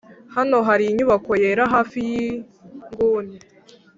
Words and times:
hano 0.35 0.57
hari 0.67 0.83
inyubako 0.87 1.31
yera 1.43 1.63
hafi 1.73 1.97
yinguni. 2.09 3.37